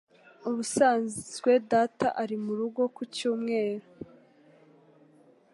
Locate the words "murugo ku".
2.45-3.01